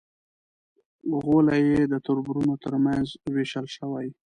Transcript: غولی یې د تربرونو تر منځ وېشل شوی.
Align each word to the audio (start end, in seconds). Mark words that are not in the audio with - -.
غولی 1.23 1.61
یې 1.71 1.81
د 1.91 1.93
تربرونو 2.05 2.53
تر 2.63 2.73
منځ 2.85 3.07
وېشل 3.33 3.65
شوی. 3.75 4.07